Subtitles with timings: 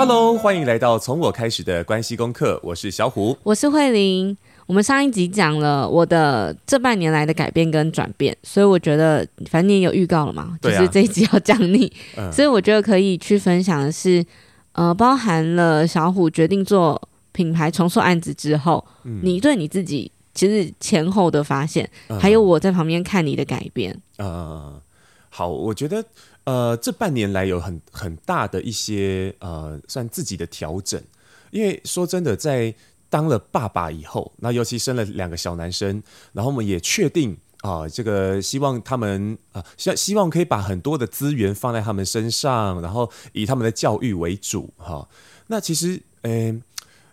[0.00, 2.58] Hello，欢迎来到从我开始的关系功课。
[2.62, 4.34] 我是小虎，我是慧玲。
[4.64, 14.24] 我们上一集讲了我的这半年来的改变跟转变，所以我觉得反正你也有预告了嘛，就是这一集要讲你，啊、所以我觉得可以去分享的是，
[14.72, 16.98] 呃，包含了小虎决定做
[17.32, 23.94] 品牌重塑案子之后，嗯、你对你自己其实前后的发现，嗯、还有我在旁边看你的改变。
[24.16, 24.80] 呃，
[25.28, 26.02] 好，我觉得。
[26.44, 31.00] 呃，这半年来有很很大的一些呃，算自己的调整。
[31.50, 32.74] 因为说真的，在
[33.08, 45.08] 当了爸爸以后，那尤其生了两个小男生，然后我们也确定啊、呃，这个希望他们啊，希、希望可以把很多的资源放在他们身上，然后以他们的教育为主哈、
[45.48, 46.62] 那其实，嗯，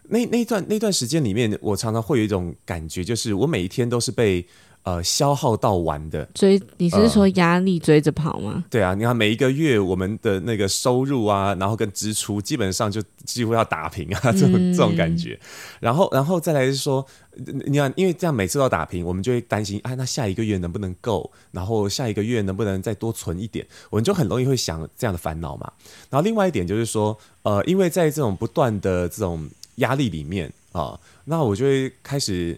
[0.04, 4.48] 那那段那段时间里面，我常常会有一种感觉，就是我每一天都是被。
[4.88, 8.54] 呃，消耗到完的追，你是说压力追着跑吗？
[8.56, 8.64] 呃？
[8.70, 15.38] 对啊，你看每一个月我们的那个收入啊，然后跟支出基本上就几乎要打平啊， 这种、嗯、这种感觉。
[15.82, 17.06] 然后，然后再来是说，
[17.66, 21.30] 你看，因为这样每次都要打平，我们就会担心，哎，那下一个月能不能够？
[21.52, 23.68] 然后下一个月能不能再多存一点？
[23.90, 25.70] 我们就很容易会想这样的烦恼嘛。
[26.10, 32.58] 然后另外一点就是说，呃，因为在这种不断的这种压力里面啊、呃，那我就会开始。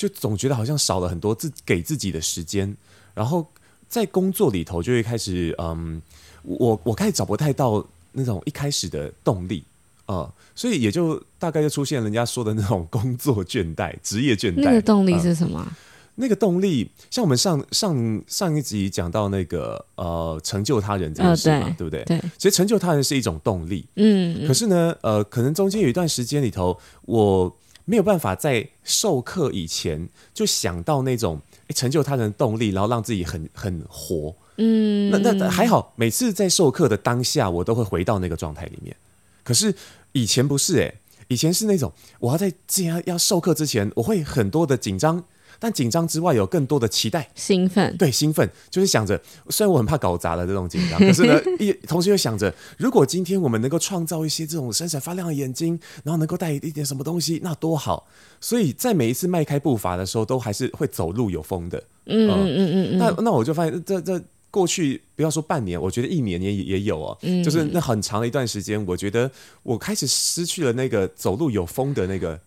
[0.00, 2.74] 就总觉得好像少了很多自给自己的时间，
[3.12, 3.46] 然后
[3.86, 6.00] 在工作里头就会开始，嗯，
[6.42, 9.62] 我我开始找不太到那种一开始的动力
[10.06, 14.62] 啊、嗯，所以也就大概就出现人家说的那种工作倦怠、职业倦怠。
[14.62, 15.62] 那个动力是什么？
[15.68, 15.76] 嗯、
[16.14, 22.04] 那个动力，像我们上上上一集讲到那个呃，成就他人这件事嘛，呃、对，对不对？
[22.04, 27.54] 对，其实成就他人是一种动力，嗯，嗯，可是呢，呃，可能中间有一段时间里头，我。
[27.90, 31.40] 没有办法在授课以前就想到那种
[31.74, 34.32] 成就他人的动力，然后让自己很很活。
[34.58, 38.94] 嗯，那那还好，每次在授课的当下，我都会回到那个状态里面。
[39.42, 39.74] 可是
[40.12, 40.94] 以前不是诶，
[41.26, 45.24] 以前是那种我要在之前要授课之前，我会很多的紧张。
[45.60, 47.96] 但紧张之外，有更多的期待、兴奋。
[47.96, 58.08] 对，兴奋就是想着，虽然我很怕搞砸了这种紧张，可是呢， 一同时又想着，如果今天我们能够创造一些这种闪闪发亮的眼睛，然后能够带一点什么东西，那多好。
[58.40, 61.78] 所以在每一次迈开步伐的时候，都还是会走路有风的。
[62.06, 62.98] 嗯嗯嗯嗯。
[62.98, 64.18] 那那我就发现，这这
[64.50, 67.18] 过去不要说半年，我觉得一年也也有哦。
[67.20, 67.44] 嗯。
[67.44, 69.30] 就是那很长的一段时间，我觉得
[69.62, 72.40] 我开始失去了那个走路有风的那个。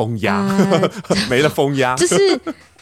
[0.00, 0.90] 风压、呃、
[1.28, 1.94] 没了，风压。
[1.94, 2.16] 就是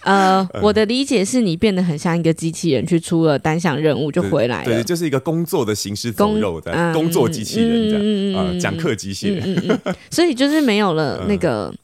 [0.02, 9.80] 呃，我的理解是你变得很像一个机器人，去出了单项任务就回来了，对，就是一个工作的行尸走肉的工、作机器人这样啊，讲课机器人，
[10.10, 11.74] 所以就是没有了那个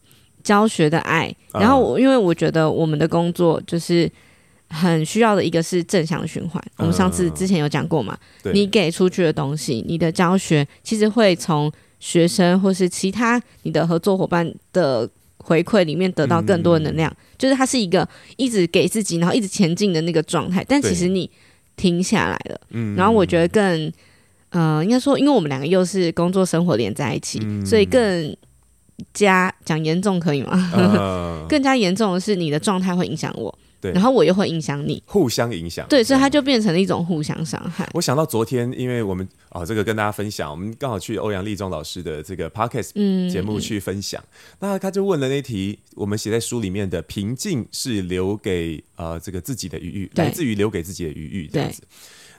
[0.44, 1.34] 教学的爱。
[1.50, 4.09] 呃、然后我因为我觉得我们的工作就是
[4.69, 6.62] 很需要的一个是正向循环。
[6.77, 11.71] 我们上次之前有讲过嘛，呃、你给出去的东西，你的教学其实会从。
[12.00, 15.09] 学生或是其他你的合作伙伴的
[15.39, 20.65] 回馈里面得到更多的能量，嗯、就是它是一个一直给自己，然后一直前进的那个状态。
[20.67, 21.31] 但其实你
[21.77, 23.93] 停下来了，嗯，然后我觉得更，
[24.50, 28.37] 呃，应该说，因为我们两个又是工作生活连在一起，嗯、所以更
[29.12, 30.71] 加讲严重可以吗？
[30.75, 33.59] 呃、 更加严重的是你的状态会影响我。
[33.84, 35.87] 对，然后我又会影响你，互相影响。
[35.91, 37.87] 对，所以它就变成了一种互相伤害。
[37.93, 42.93] 我想到昨天，因为我们啊、哦，这个跟大家分享，我们刚好去欧阳立中老师的这个 podcast
[43.31, 44.23] 节目去分享。
[44.23, 51.83] 嗯、那他就问了那题，我们写在书里面的“平静是留给呃这个自己的余裕”，对来自于留给自己的余裕这样子。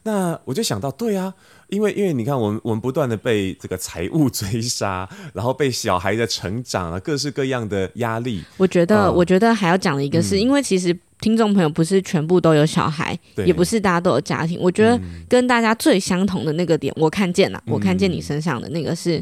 [0.08, 1.34] 那我就想到，对啊，
[1.68, 8.44] 因为因为你看，我们我们不断的被这个财务追杀， 然后被小孩的成长啊，各式各样的压力。
[8.58, 14.60] 我觉得，呃、我觉得还要讲的一个是，嗯、因为其实听众朋友不是全部都有小孩，也不是大家都有家庭。
[14.62, 19.20] 我觉得跟大家最相同的那个点，我看见了，嗯、我看见你身上的那个是，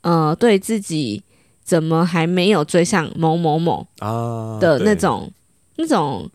[0.00, 1.22] 呃，对自己
[1.62, 5.28] 怎么还没有追上某某某啊的那种、啊、
[5.76, 6.30] 那种。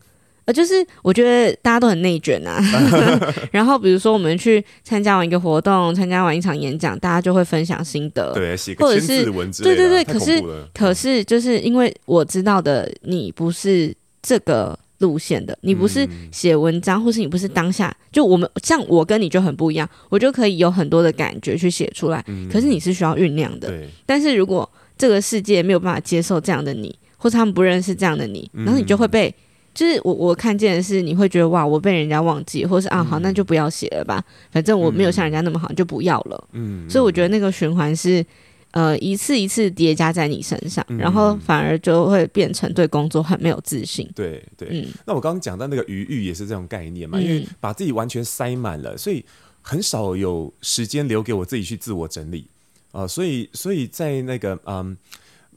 [0.52, 2.60] 就是我觉得大家都很内卷啊，
[3.52, 10.12] 然后比如说我们去参加完一个活动，参加完一场演讲，大家就会分享心得，对，写个千字文之类的，对对对。
[10.12, 10.42] 可是
[10.74, 22.24] 可是就是因为我知道的，你不是这个路线的，你不是写文章，或是你不是当下就我们像我跟你就很不一样，我就可以有很多的感觉去写出来。
[22.52, 23.68] 可是你是需要酝酿的，
[24.04, 29.32] 但是如果这个世界没有办法接受这样的你，或者他们不认识这样的你，然后你就会被。
[29.72, 36.48] 就是我我看见的是，你会觉得哇，我被人家忘记，或是啊，好，那就不要写了吧，反正我没有像人家那么好，嗯、就不要了。
[36.52, 38.24] 嗯，所以我觉得那个循环是，
[38.72, 44.08] 呃，一次一次叠加在你身上，嗯、然后反而就会变成对工作很没有自信。
[44.14, 49.24] 对对，嗯，那我刚刚讲到那个余裕也是这种概念嘛，嗯、因为把自己完全塞满了，所以
[49.62, 52.46] 很少有时间留给我自己去自我整理。
[52.92, 54.96] 啊、呃，所以所以在那个嗯，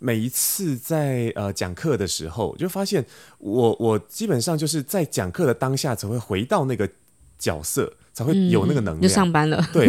[0.06, 3.06] 每一次在呃讲课的时候，就发现
[3.38, 6.90] 我我基本上就是在讲课的当下才会回到那个
[7.40, 9.66] 角色，才会有那个能就上班了。
[9.72, 9.88] 对，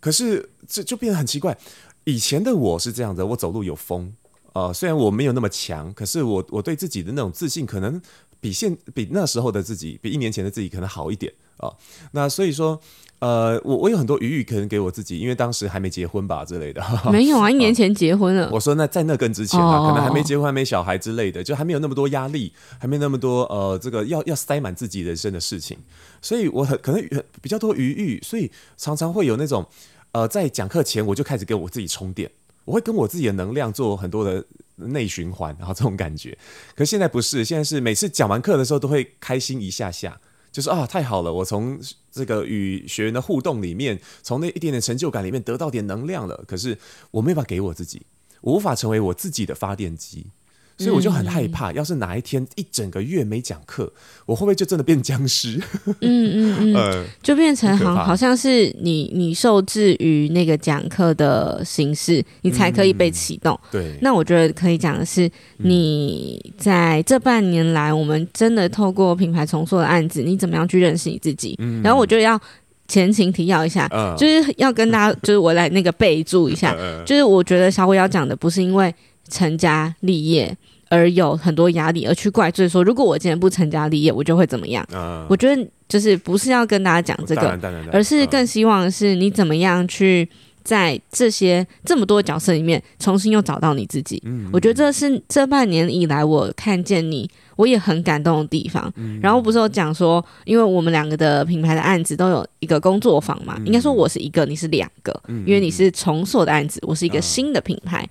[0.00, 1.58] 可是这就变得很奇怪。
[2.04, 4.14] 以前的我是这样的，我走路有风，
[4.52, 8.00] 呃，虽然我没有那么强，可是我我对自己的那种自信，可能
[8.38, 11.76] 比现比那时候的自己，比一年前的自己可能好一点啊、呃。
[12.12, 12.80] 那所以说。
[13.18, 16.82] 呃，我我有很多余裕可能给我自己，因为当时还没结婚吧之类的。
[17.10, 18.44] 没有啊，一年前结婚了。
[18.44, 25.78] 呃、 我说那在那更之前啊，可能还没结婚，还没小孩之类的，就还没有那么多压力，还没那么多呃，这个要要塞满自己人生的事情，
[26.20, 27.00] 所以我很可能
[27.40, 29.66] 比较多余裕，所以常常会有那种
[30.12, 32.30] 呃，在讲课前我就开始给我自己充电，
[32.66, 36.36] 我会跟我自己的能量做很多的内循环，然后这种感觉。
[36.74, 40.20] 可现在不是，现在是每次讲完课的时候都会开心一下下。
[40.56, 41.30] 就是啊，太好了！
[41.30, 41.78] 我从
[42.10, 46.44] 这个与学员的互动里面，从那一点点成就感里面得到点能量了。
[46.48, 46.78] 可是
[47.10, 48.00] 我没办法给我自己，
[48.40, 50.28] 我无法成为我自己的发电机。
[50.78, 53.90] 所以我就很害怕，要是哪一天一整个月没讲课，
[54.26, 55.58] 我会不会就真的变僵尸？
[56.00, 63.58] 嗯嗯嗯，呃、就变成好好像是你你受制于那个讲课的形式，你才可以被启动。
[63.70, 71.56] 嗯、对，那我觉得可以讲的是，你在这半年来，我们真的透过品牌重塑的案子，你怎么样去认识你自己？
[71.58, 72.38] 嗯、然后我就要
[72.86, 78.94] 前情提要一下，嗯、就是要跟大家，就是我来那个备注一下，嗯、 就是我觉得小伟要讲的不是因为。
[79.28, 80.56] 成家立业
[80.88, 84.86] 而有很多压力，而去怪罪说，如果我今天不成家立业，我就会怎么样？
[84.92, 87.58] 嗯、我觉得就是不是要跟大家讲这个，
[87.92, 90.28] 而是更希望是你怎么样去
[90.62, 94.22] 在这些这么多角色里面重新又找到你自己。
[94.24, 98.92] 嗯、我觉得这是这半年以来我看见你，我也很感动的地方。
[98.96, 108.08] 嗯、然后不是有讲说，因为我们两个的品牌的案子都有一个工作坊嘛，嗯、应该说我是一个，你是两个，嗯、因为你是重塑的案子，我是一个新的品牌。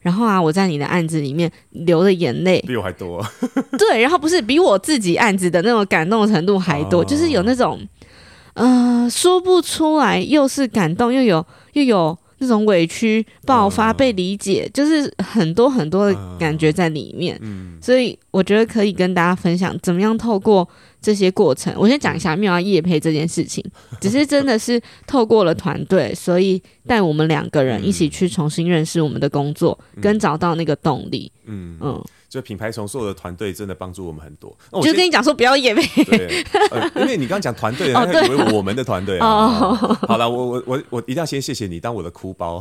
[0.00, 3.24] 然后啊，我在你的案子里面流的眼泪比我还多。
[3.78, 7.78] 对，然后不是比我自己案子的那种感动程度还多，哦、就是有那种，
[8.54, 11.44] 呃，说不出来，又是感动，又有
[11.74, 17.38] 又有那种委屈爆发，被理解，哦、就是很多很多的感觉在里面。
[17.40, 20.68] 嗯、所以我觉得可以跟大家分享，怎么样透过。
[21.02, 23.64] 这些过程，我先讲一下没有要夜配这件事情，
[24.02, 31.32] 只是真的是透过了团队，所以带我们两个人一起去重新认识我们的工作，嗯、跟找到那个动力。
[31.46, 31.92] 嗯嗯。
[31.94, 34.56] 嗯就品牌重塑的团队真的帮助我们很多。
[34.70, 36.44] 我就跟你讲说不要演呗，对，
[36.94, 39.48] 因为你刚刚讲团队，他以为我们的团队啊。
[40.06, 42.60] 好了，我我我我一定要先谢谢你当我的哭包，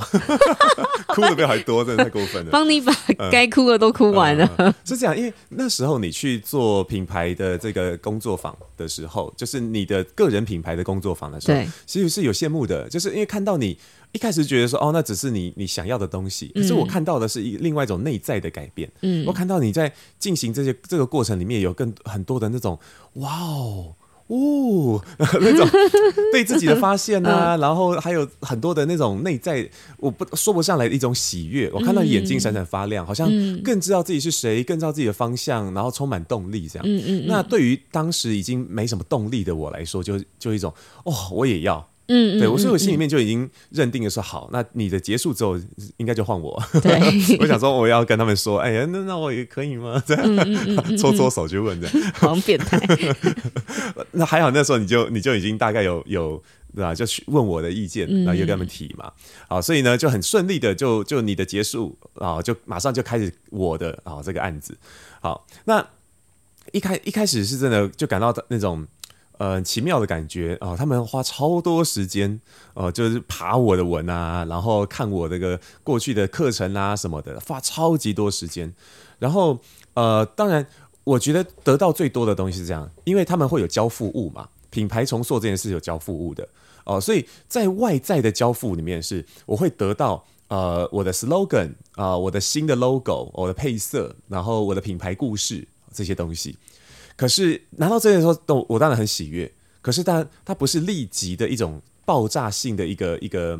[1.14, 2.50] 哭的比我还多，真的太过分了。
[2.52, 2.92] 帮你把
[3.32, 4.76] 该哭的都哭完了。
[4.84, 13.78] 是这样，因为那时候你去做品牌的这个工作坊的时候，就是你的个人品牌的工作坊的时候，其实是有羡慕的，就是因为看到你。
[14.12, 18.92] 一开始觉得说哦，那只是你你想要的东西，可是我看到的是一另外一种内在的改变。
[19.02, 22.80] 嗯，我看到你在进行这些这个过程里面有更很多的那种
[23.14, 23.94] 哇哦
[24.28, 25.04] 哦
[25.42, 25.68] 那种
[26.32, 29.68] 对自己的发现啊，然后还有很多的那种内在
[29.98, 31.70] 我不说不上来的一种喜悦。
[31.74, 33.28] 我看到眼睛闪闪发亮，好像
[33.64, 36.86] 更知道自己是谁，更知道自己的方向，然后充满动力这样。
[36.88, 37.24] 嗯嗯。
[37.28, 40.74] 那对于当时已经没什么动力的我来说，就就一种
[41.06, 41.88] 哦，我也要。
[42.10, 45.58] 嗯，对，我所以我心里面就已经认定了说好，那你的结束之后
[45.98, 46.62] 应该就换我。
[46.82, 47.00] 对，
[47.40, 50.02] 我想说我要跟他们说，哎呀，那那我也可以吗？
[50.08, 52.80] 这样搓搓手就问的，好像变态。
[54.12, 56.42] 那还好，那时候你就你就已经大概有有
[56.76, 56.96] 对吧？
[56.96, 59.12] 就去问我的意见，然后又跟他们提嘛。
[59.48, 64.76] 好，所以呢就很顺利的就就你的结束啊，就马上就开始我的啊这个案子。
[65.22, 65.86] 好，那
[66.72, 68.88] 一开一开始是真的就感到那种。
[69.40, 72.40] 呃，奇妙的感觉啊、他们花超多时间，
[72.74, 78.74] 呃，就是爬我的文啊，然后看我这个过去的课程啊什么的，花超级多时间。
[79.18, 79.58] 然后，
[79.94, 80.68] 呃，当然，
[81.06, 86.48] 我觉得得到最多的东西是这样，因为他们会有交付物嘛，品牌重塑这件事有交付物的
[86.84, 96.58] 哦、所以在外在的交付里面是，我会得到呃我的 slogan 啊、我的新的 logo，我的配色，然后我的品牌故事这些东西。
[97.20, 99.52] 可是拿到这件的时候，我当然很喜悦。
[99.82, 103.60] 可是，但它不是立即的一种爆炸性的一个一个，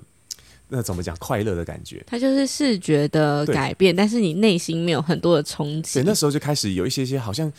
[0.70, 2.02] 那怎么讲快乐的感觉？
[2.08, 5.96] 它就是视觉的改变，但是你内心没有很多的冲击。
[5.96, 7.52] 对，那时候就开始有一些些好像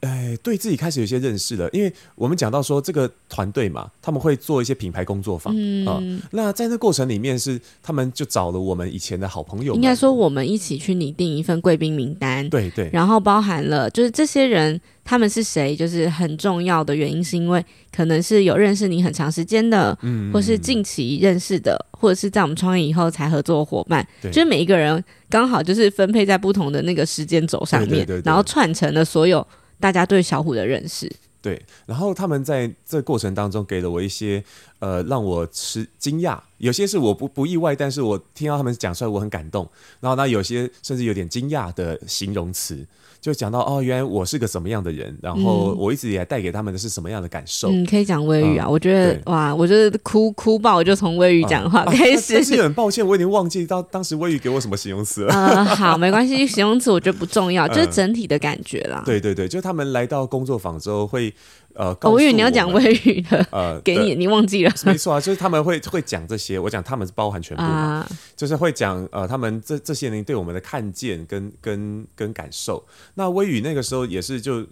[0.00, 6.28] 哎，对自己开始有一些认识了，因为我们讲到说这个团队嘛，他们会做一些品牌工作坊啊、嗯呃。
[6.32, 29.44] 那在那过程里面是他们就找了我们以前的好朋友，应该说我们一起去拟定一份贵宾名单，对对，然后包含了就是这些人他们是谁，就是很重要的原因是因为可能是有认识你很长时间的，嗯，或是近期认识的，或者是在我们创业以后才合作伙伴，对，就是每一个人刚好就是分配在不同的那个时间轴上面，对对对对，然后串成了所有。
[29.78, 31.10] 大家对小虎的认识，
[31.42, 34.42] 对，然后他们在这过程当中给了我一些，
[34.78, 39.68] 呃，让我吃惊讶，有些是我不不意外，但是我听到他们讲出来，我很感动。
[40.00, 42.86] 然后呢，有些甚至有点惊讶的形容词。
[43.18, 47.68] 就讲到哦，原来我是个什么样的人，然后我一直也带给他们的是什么样的感受。
[47.70, 52.34] 嗯，可以讲威宇啊，嗯、我觉得哇，我觉得哭哭爆，就从威宇讲话开始。
[52.34, 55.34] 但是很抱歉，我已经忘记到当时威宇给我什么形容词了。
[55.34, 59.02] 呃， 好，没关系，形容词我觉得不重要， 就是整体的感觉啦。
[59.04, 61.34] 嗯、对对对，就他们来到工作坊之后会。
[61.76, 64.72] 呃，我以为你要讲微语的，呃， 给你，你忘记了？
[64.84, 72.84] 没错啊，就是他们会会讲这些，我讲他们是包含全部嘛，就是会讲呃，他们这这些人对我们的看见跟跟跟感受。
[73.14, 74.66] 那微语那个时候也是就。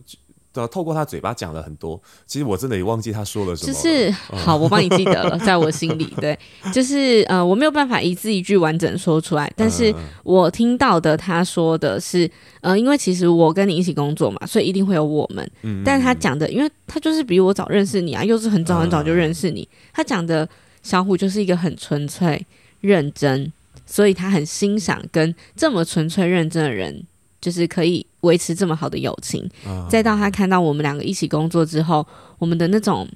[0.68, 3.74] 透过他嘴巴讲了很多，其实我真的也忘记他说了什么了。
[3.74, 6.38] 就是好，我帮你记得了， 在我心里，对，
[6.72, 9.92] 就是呃，我没有办法一字一句完整说出来，但是
[10.22, 12.30] 我听到的他说的是，
[12.60, 15.50] 呃，因为其实我跟你一起工作嘛，所以一定会有我们。
[15.62, 20.48] 嗯，但是他讲的，因为他就是比我早认识你啊，又是很早很早就认识你，他讲的
[20.82, 22.46] 小虎就是一个很纯粹、
[22.80, 23.52] 认真，
[23.86, 27.04] 所以他很欣赏跟这么纯粹认真的人。
[27.40, 32.04] 就是可以维持这么好的友情，啊、再到他看到我们两个一起工作之后，
[32.38, 33.08] 我们的那种，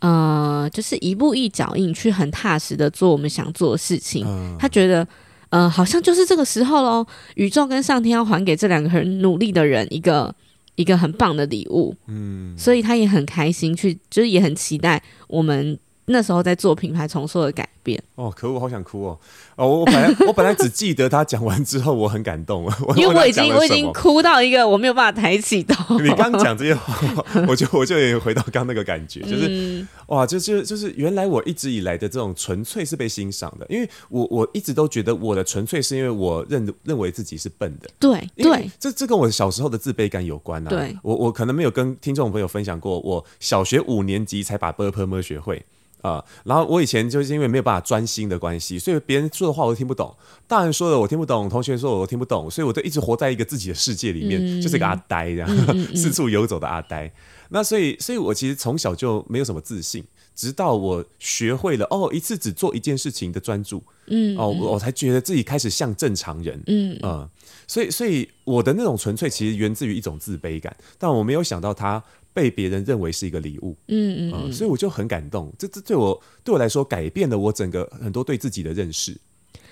[0.00, 4.26] 呃，就是一步一脚印去很踏实的做我们想做的事情。
[4.26, 5.06] 啊、他觉得，
[5.48, 10.34] 呃，好像就是这个时候喽，宇宙跟上天要还给这两个很努力的人一个
[10.74, 11.94] 一个很棒的礼物。
[12.06, 15.78] 嗯，所以他也很开心去，就是也很期待我们。
[16.10, 18.00] 那时候在做品牌重塑的改变。
[18.14, 19.18] 哦，可我好想哭哦。
[19.56, 25.98] 哦，我本来 我本来只记得他讲完之后我很感动， 因为我已经我已经哭到一个我没有办法抬起头。
[26.00, 40.88] 你刚讲这些话， 我就我就回到刚那个感觉，就是哇，就是就是原来我一直以来的这种纯粹是被欣赏的，因为我我一直都觉得我的纯粹是因为我认认为自己是笨的，对，对，这这跟我小时候的自卑感有关啊。
[41.02, 45.64] 我我可能没有跟听众朋友分享过，我小学五年级才把 b per per 学会。
[46.02, 50.14] 啊、呃，然后我以前就是因为没有办法专心的关系，所以别人说的话我都听不懂，
[50.46, 57.12] 大人说的我听不懂，同学说的我都听不懂，所以我就一直活在一个自己的世界里面，嗯、就是一个阿呆这样，四处游走的阿呆。
[57.52, 60.04] 那所以，所以我其实从小就没有什么自信，
[60.36, 67.28] 直到我学会了哦，一次只做一件事情的专注，嗯，哦，我才觉得自己开始像正常人，嗯嗯，
[67.66, 72.02] 所以，所以我的那种纯粹其实源自于一种自卑感，但我没有想到他。
[72.32, 75.52] 被别人认为是一个礼物，嗯嗯，嗯，所以我就很感动。
[75.58, 79.16] 这这对我对我来说改变了我整个很多对自己的认识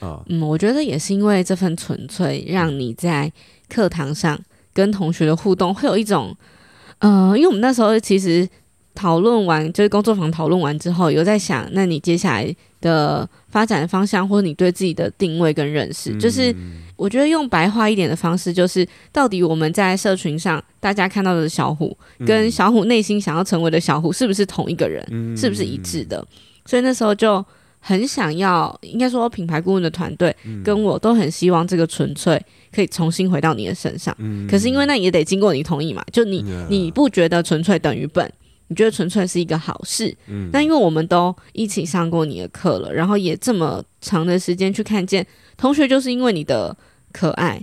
[0.00, 0.22] 啊。
[0.26, 3.32] 嗯，我觉得也是因为这份纯粹，让你在
[3.68, 4.38] 课堂上
[4.72, 6.36] 跟同学的互动会有一种，
[6.98, 8.48] 呃，因为我们那时候其实
[8.94, 16.54] 讨论完，就是工作坊讨论完之后，有在想，那你接下来的发展方向，或者你对自己的定位跟认识，嗯、就是。
[16.98, 25.06] 我觉得用白话一点的方式，就是到底我们在社群上大家看到的小虎，跟小虎内心想要成为的小虎，是不是同一个人？
[25.12, 26.22] 嗯、是不是一致的？
[26.66, 27.42] 所以那时候就
[27.78, 32.38] 很想要，应该说品牌顾问的团队跟我都很希望这个纯粹
[32.74, 34.12] 可以重新回到你的身上。
[34.18, 38.28] 嗯、可是因为那也得经过你同意嘛，就你你不觉得纯粹等于笨？
[38.68, 40.16] 你觉得纯粹是一个好事？
[40.28, 46.76] 嗯，那因为我们都一起上过你的课了，然后也这么长的时间去看见同学，就是因为你的。
[47.10, 47.58] 可爱，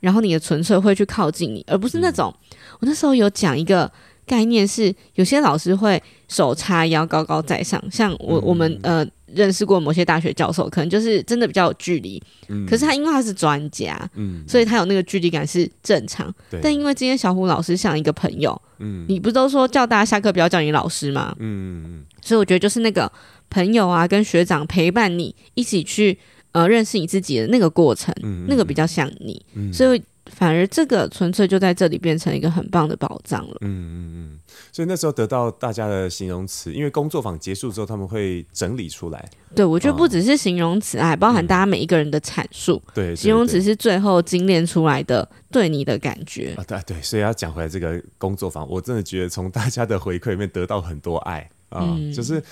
[0.00, 2.34] 然后你的纯粹会去靠近你，而不是那种。
[2.34, 3.88] 嗯、我那时候有讲一个
[4.24, 12.22] 概念是，有些老师会手叉腰高高在上，像我、嗯、我们呃认识过某些大学教授，可能就是真的比较有距离。
[12.48, 16.32] 嗯、可是他因为他是专家，嗯，所以他有那个距离感是正常。
[16.50, 21.34] 对但因为今天小虎老师像一个朋友，嗯，你不都说叫大家下课不要叫你老师吗？
[21.38, 23.10] 嗯嗯，所以我觉得就是那个
[23.50, 26.18] 朋友啊，跟学长陪伴你一起去。
[26.52, 33.56] 呃，认识你自己的那个过程，嗯嗯、那个比较像你，嗯、所以反而这个纯粹就在这里变成一个很棒的宝藏了。
[33.60, 34.38] 嗯嗯嗯。
[34.72, 39.28] 所以那时候得到大家的形容词，因为工作坊结束之后他们会整理出来。
[39.54, 42.80] 对，我觉得不只是形容词，还包含大家每一个人的阐述。
[42.88, 46.54] 嗯、对，形容词是最后精炼出来的对你的感觉。
[46.56, 52.42] 啊，对对，所以要讲回来这个工作坊，我真的觉得从大家的回馈里面得到很多爱啊，嗯、就是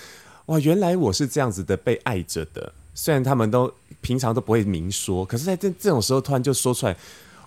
[0.46, 2.72] 哇，原来我是这样子的被爱着的。
[2.94, 6.96] 虽然他们都平常都不会明说，可是在这这种时候突然就说出来，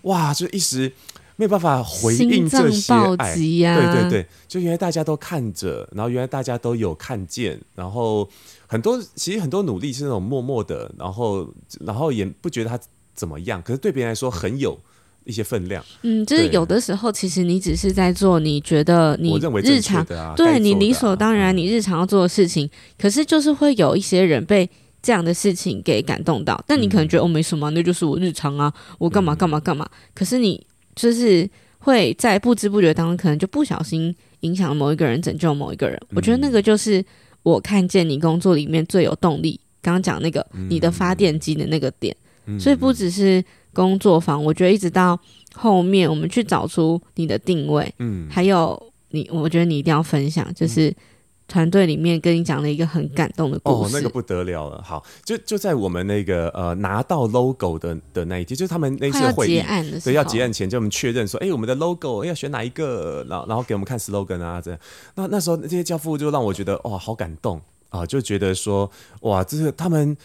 [0.03, 0.91] 哇，就一时
[1.35, 3.35] 没有办法回应这些爱。
[3.59, 8.29] 呀、啊，对对对，就原来大家都看着，然后原来大家都有看见，然后
[8.67, 11.47] 很多其实很多努力是那种默默的，然后
[11.81, 12.79] 然后也不觉得他
[13.13, 14.79] 怎么样，可是对别人来说很有。
[15.25, 24.67] 一些分量，嗯，就是有的时候，其实你只是在做你觉得你日常，啊、对你理所当然，你日常要做的事情，嗯、可是就是会有一些人被
[25.01, 30.65] 这样的事情给感动到，但你可能觉得、嗯、哦没什么，那就是我日常啊，我干嘛干嘛干嘛，嗯、可是你
[30.95, 35.95] 就是会在不知不觉当中，可能就不小心影响了某一个人，拯救某一个人。
[36.09, 37.03] 嗯、我觉得那个就是
[37.43, 42.15] 我看见你工作里面最有动力，刚刚讲那个、嗯、你的发电机的那个点，
[42.45, 43.43] 嗯、所以不只是。
[43.71, 45.17] 工作坊，我觉得一直到
[45.53, 50.93] 后面，我们去找出你的定位，嗯，还有你，我觉得你一定要分享，就是
[51.49, 54.81] 团队里面跟你讲了一个很感动的故事，哦，那个不得了了。
[54.81, 64.79] 好，就就在我们那个呃拿到 logo 的的那一天，就是他们那些会议，结案的时候，对，要结案前就我们确认说，哎、欸，我们的 logo 要选哪一个，然后然后给我们看 slogan 啊，这样。
[65.15, 68.89] 那那时候这些教父就让我觉得哇，好感动啊，就觉得说
[69.21, 70.15] 哇，这是他们。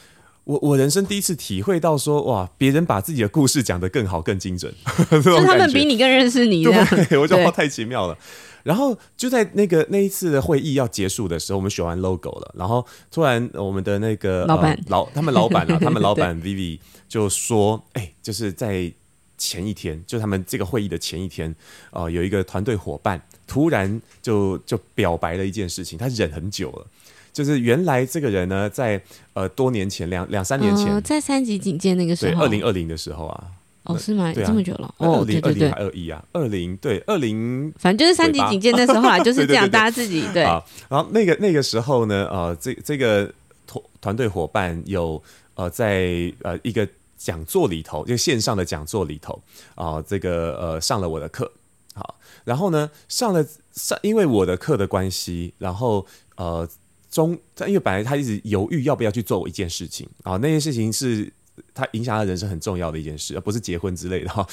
[0.45, 4.73] 我我人生第一次体会到说哇，别人把自己的故事讲得更好、更精准，
[5.25, 6.65] 就他们比你更认识你。
[6.65, 8.17] 对，我觉得太奇妙了。
[8.63, 18.91] 然后就在那个那一次的会议要结束的时候，我们选完 logo 了，然后突然我们的那个老板、呃、老他们老板啊， 他们老板 Vivi 就说，哎、欸，就是在
[19.37, 21.55] 前一天，就他们这个会议的前一天，
[21.91, 26.87] 呃，有一个团队伙伴突然就就表白了一件事情，他忍很久了。
[27.35, 33.45] 就是原来这个人呢，在呃多年前两两三年前，呃、在三级警戒那个时候，对，二零二零的时候啊，
[33.83, 34.31] 哦是吗？
[34.31, 40.45] 啊、这么久了，哦二零二零还二一啊，二零对二零，反正就是三级警戒那时候啊，就是这样， 大家自己对。
[40.45, 43.29] 啊，然后那个那个时候呢，呃，这这个
[43.67, 45.21] 团团队伙伴有
[45.57, 46.89] 呃在呃一个
[47.19, 49.35] 讲座里头，就线上的讲座里头
[49.75, 51.51] 啊、呃，这个呃上了我的课，
[51.97, 52.15] 好，
[52.45, 56.69] 然后呢上了上因为我的课的关系，然后呃。
[57.15, 57.31] 中，
[57.61, 61.33] 因为本来他一直犹豫要不要去做一件事情啊，那件事情是
[61.73, 64.45] 他影响他人生很重要的一件事，而不是结婚之类的哈。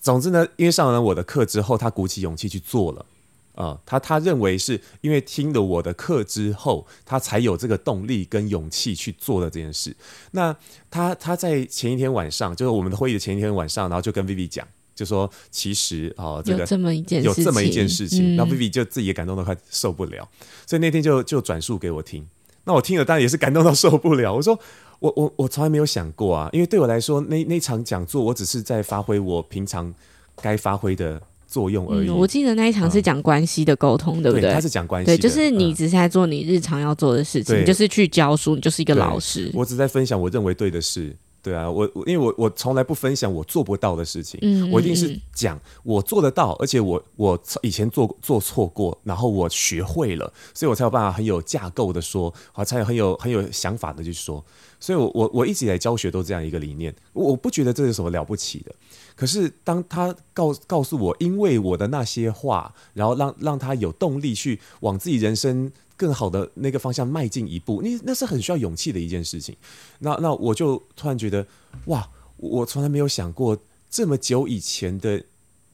[0.00, 3.06] 总之呢，因为上了我的课之后，他鼓起勇气去做了
[3.54, 3.78] 啊。
[3.86, 9.94] 他他认为是因为听了我的课之后，他才有这个动力跟勇气去做的这件事。
[10.32, 10.56] 那
[10.90, 14.66] 他他在前一天晚上，就是我们的会议的前一天晚上，然后就跟 Vivi 讲。
[14.98, 20.28] 就说其实啊，这个有这么一件有这么一件事情，那、嗯、Vivi 就自己也感动的快受不了，
[20.66, 22.26] 所以那天就就转述给我听。
[22.64, 24.34] 那我听了当然也是感动到受不了。
[24.34, 24.58] 我说
[24.98, 29.94] 我我我从来没有想过啊，因为对我来说那那场讲座我只是在发挥我平常
[30.42, 32.08] 该发挥的作用而已。
[32.08, 34.52] 嗯、我记得那一场是讲关系的沟通，嗯、对不对？
[34.52, 39.48] 他是讲关系，对，就是你只是在做你日常要做的事情，嗯、就是去教书，你就是一个老师。
[39.54, 41.16] 我只在分享我认为对的事。
[41.40, 54.44] 对啊，我我因为我我从来不分享我做不到的事情，嗯，我一定是讲我做得到，而且我我以前做做错过，然后我学会了，所以我才有办法很有架构的说，好，才有很有很有想法的去说。
[54.80, 58.74] 所以我我我一直以来教学都这样一个理念，我不觉得这是什么了不起的。
[59.14, 65.72] 可是当他告告诉我，因为我的那些话，然后让让他有动力去往自己人生。
[65.98, 69.54] 更好的那个方向迈进一步，那那是很需要勇气的一件事情。
[69.98, 71.46] 那那我就突然觉得，
[71.86, 73.58] 哇，我从来没有想过
[73.90, 75.22] 这么久以前的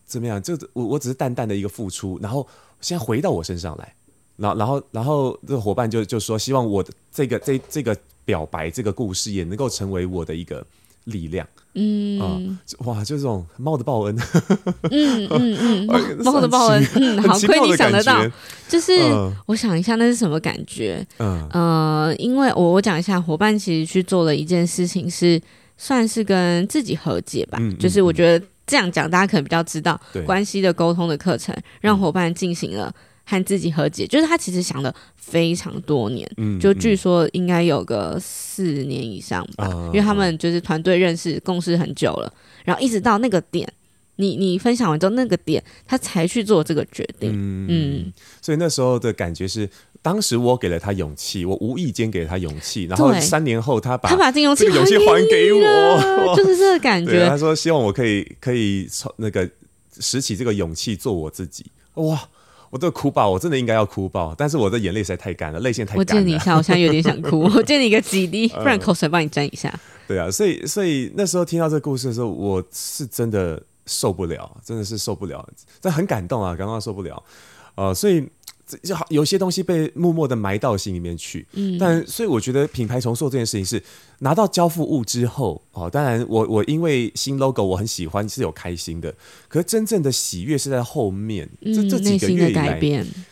[0.06, 2.48] 怎么样，就我我只是淡淡的一个付出，然后
[2.80, 3.94] 现在回到我身上来，
[4.36, 10.66] 然后然后然后这个伙伴就就说，希望我的这个这这个表白这个故事也能够成为我的一个
[11.04, 11.46] 力量。
[11.74, 12.20] 嗯。
[12.20, 12.40] 啊，
[12.86, 14.16] 哇，就这种猫的报恩，
[14.90, 18.24] 嗯嗯嗯，猫的报恩，嗯， 好亏你想得到，
[18.68, 18.92] 就是
[19.46, 21.48] 我想一下那是什么感觉，嗯。
[21.52, 25.40] 呃，因为我我讲一下，伙伴其实去做了一件事情，是
[25.76, 32.92] 算是跟自己和解吧，就是我觉得这样讲大家可能比较知道关系的沟通的课程，让伙伴进行了。
[33.26, 42.32] 和自己和解，就是他其实想了非常多年，嗯，就据说应该有个四年以上吧，嗯、因为他们就是团队认识、共事很久了，
[42.64, 43.66] 然后一直到那个点，
[44.16, 49.66] 你你分享完之后那个点，他才去做这个决定，嗯，嗯，所以那时候的感觉是，
[50.02, 57.26] 当时我给了他勇气，我无意间给了他勇气，然后三年后他把他把这勇气勇气还给我，就是这个感觉。
[57.26, 59.48] 他说希望我可以可以从那个
[59.98, 62.28] 拾起这个勇气做我自己，哇。
[62.74, 66.00] 我都哭爆，我真的应该要哭爆，但是我的眼泪实在太干了，泪腺太干了。
[66.00, 67.42] 我见你一下，我现在有点想哭。
[67.54, 69.70] 我见你一个几滴，不然口水帮你沾一下。
[69.72, 75.48] 嗯、对啊，所以所以那时候听到这个故事的时候，我是真的受不了，真的是受不了，
[75.80, 77.22] 但很感动啊，感动到受不了。
[77.76, 78.28] 呃，所以
[78.82, 81.46] 就好，有些东西被默默的埋到心里面去。
[81.52, 83.82] 嗯，但所以我觉得品牌重塑这件事情是
[84.20, 89.14] 拿到交付物之后哦，当然我我因为新 logo 我很喜欢，是有开心的。
[89.48, 92.80] 可是真正的喜悦是在后面，这这几个月以来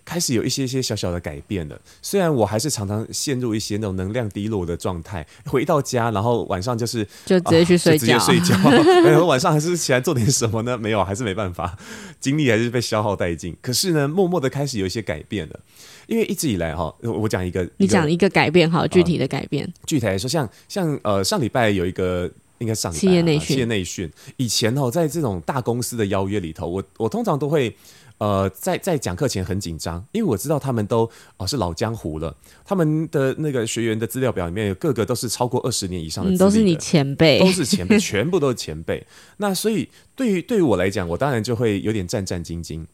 [0.04, 1.80] 开始有一些些小小的改变了。
[2.02, 8.70] 虽然我还是常常陷入一些那种能量低落的状态，回到家然后晚上就是就直接去睡觉，啊、直接睡觉。
[9.02, 10.76] 然后 晚上还是起来做点什么呢？
[10.76, 11.76] 没有，还是没办法，
[12.20, 13.56] 精力还是被消耗殆尽。
[13.62, 15.60] 可是呢，默默的开始有一些改变了，
[16.06, 19.64] 因为一直以来哈，我讲一个，你讲一个改变哈，具体的改变。
[19.64, 24.10] 呃、具体来说，像像呃上礼拜有一个应该上企业内训，企业内训。
[24.36, 27.74] 以前哦，在这种大公司的邀约里头，我我通常都会。
[28.18, 32.32] 呃，在在讲课前很紧张，因为我知道他们都哦是老江湖了，
[32.64, 39.04] 他们的那个学员的资料表里面有个个都是超过二十年以上的，的、嗯，都是你前辈，都是前辈， 全部都是前辈。
[39.38, 42.86] 那所以对于对于我来讲，我当然就会有点战战兢兢。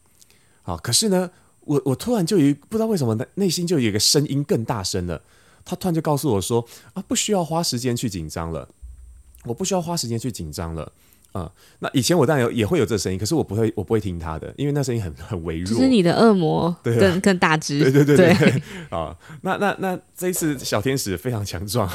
[0.63, 1.29] 好，可是呢，
[1.69, 5.21] 我我突然就有不知道为什么内心就有一个声音更大声了，
[5.63, 8.67] 他突然就告诉我说啊，不需要花时间去紧张了，
[9.45, 10.91] 我不需要花时间去紧张了。
[11.31, 11.51] 啊、嗯，
[11.81, 15.69] 那以前我当然有也会有这声音，可是我不会，我不会听他的，因为那声音很很微弱。
[15.69, 17.79] 就是你的恶魔 更，更、啊、更大只。
[17.79, 18.61] 对对对对，对。
[18.89, 21.87] 啊，那那那这一次小天使非常强壮，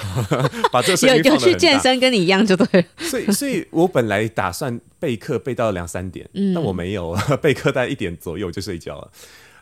[0.71, 1.47] 把这声音放得很大。
[1.47, 2.87] 有有去健身，跟你一样就对了。
[2.99, 9.11] 所以，所以我本来打算备课备到两三点，嗯，但我没有 备课，大概一点左右就睡觉了。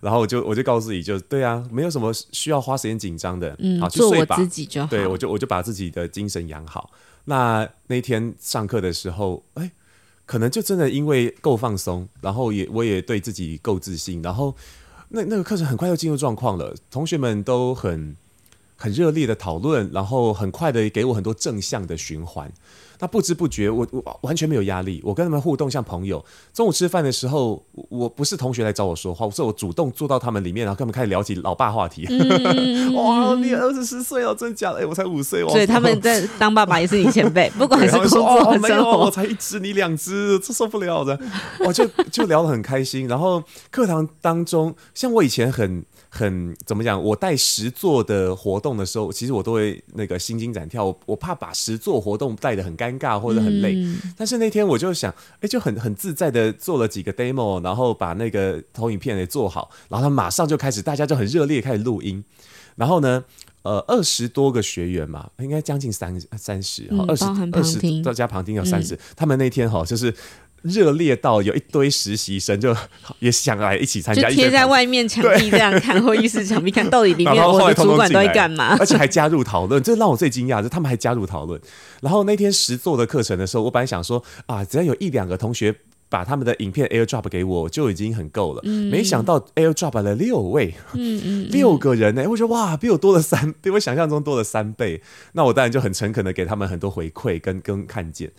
[0.02, 4.86] 然后我就我就告诉自己就，就对啊，没有什么需要花时间紧张的，嗯，好，去睡吧，做我自己就好。
[4.88, 6.90] 对，我就我就把自己的精神养好。
[7.24, 9.72] 那那天上课的时候，哎。
[10.24, 14.54] 可能就真的因为够放松，然后也我也对自己够自信，然后
[15.08, 18.16] 那那个课程很快就进入状况了，同学们都很
[18.76, 22.50] 很热烈的讨论，然后很快的给我很多正向的循环。
[23.02, 26.24] 那不知不觉，我我完全没有压力，我跟他们互动像朋友。
[26.54, 32.06] 中午吃饭的时候，我不是同学来找我说话，我是我主动坐到他们里面，然后跟他们开始聊起老爸话题。
[32.08, 34.78] 嗯、 哇，你二十四岁了，真的假的？
[34.78, 35.42] 哎，我才五岁。
[35.48, 38.84] 所以他们 在当爸爸也是你前辈，不管是工作还是生活。
[38.84, 41.18] 没有，我才一只，你两只，这受不了的。
[41.66, 43.08] 我就就聊得很开心。
[43.08, 45.84] 然后课堂当中，像我以前很。
[46.14, 47.02] 很怎么讲？
[47.02, 53.74] 我带实作的活动的时候，其实我都会那个心惊胆跳，我，我怕把实作活动带的很尴尬或者很累。
[53.74, 53.98] 嗯。
[54.16, 62.24] 但是那天我就想，哎，就很很自在的做了几个 demo，然后把那个投影片也做好，然后他马上就开始，大家就很热烈开始录音。
[62.76, 63.24] 然后呢，
[63.62, 68.98] 呃，二十多个学员嘛，应该将近三三十，二十二十再加旁听有三十。
[69.14, 70.14] 他们那天哈就是。
[70.62, 72.74] 热烈到有一堆实习生就
[73.18, 81.60] 也想来一起参加，贴在外面墙壁这样看，会议室墙壁看到底里面我的主管都在干嘛，而且还加入讨论，这让我最惊讶，就他们还加入讨论。
[82.00, 85.74] 然后那天实做的课程的时候，我本来想说啊，只要有一两个同学
[86.08, 88.60] 把他们的影片 AirDrop 给我，就已经很够了。
[88.64, 95.02] 嗯、没想到 AirDrop 了六位，嗯嗯，六个人呢、欸，我觉得哇，比我多了三，比我想象中多了三倍。
[95.32, 98.30] 那我当然就很诚恳的给他们很多回馈跟跟看见。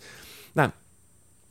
[0.54, 0.72] 那。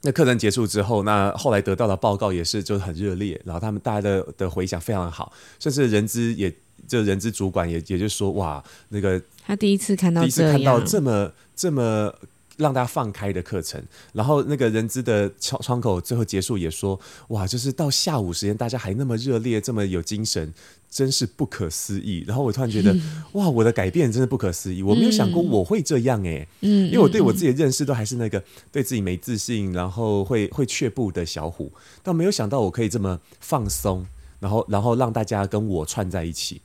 [0.05, 6.53] 那课程结束之后，那后来得到的报告也是就很热烈，然后他们大家的的回响非常好，甚至人资也
[6.85, 12.13] 就人资主管也也就说哇，那个他第一次看到第一次看到这么这么
[12.57, 20.53] 让大家放开的课程，然后那个人资的窗窗口最后结束也说哇，就是到下午时间大家还那么热烈，这么有精神。
[20.93, 31.71] 真是不可思议，然后我突然觉得，嗯、哇，我的改变真的不可思议，我没有想过我会这样哎，嗯，因为我对我自己的认识都还是那个对自己没自信，然后会会却步的小虎，
[32.03, 34.05] 但没有想到我可以这么放松，
[34.39, 36.61] 然后然后让大家跟我串在一起，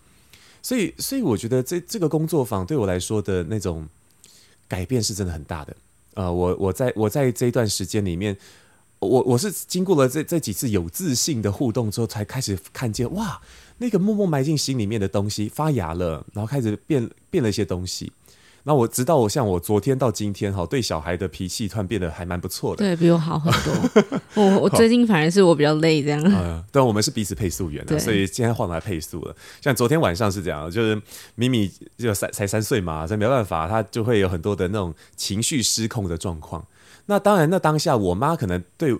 [0.60, 3.88] 所以所以我觉得这这个工作坊对我来说的那种
[4.68, 5.74] 改变是真的很大的，
[6.12, 8.36] 呃，我我在我在这一段时间里面，
[8.98, 13.40] 我我是经过了这这几次有自信的互动之后，才开始看见哇。
[13.78, 18.12] 那个默默埋进心里面的东西发芽了，然后开始变变了一些东西。
[18.64, 24.20] 那我直到我像我昨天到今天哈，对小孩的脾气突然变得还蛮不错的，对比我好很多。
[24.34, 26.22] 我我最近反而是我比较累这样。
[26.22, 29.34] 嗯，对，我们是彼此配速员的，所以今天换来配速了。
[29.62, 31.00] 像昨天晚上是这样，就是
[31.36, 36.66] 米米就三才三岁嘛，所以没办法，他就会有很多的那种情绪失控的状况。
[37.06, 38.94] 那当然，那当下我妈可能对。